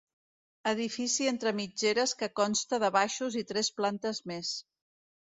[0.69, 4.55] Edifici entre mitgeres que consta de baixos i tres plantes més.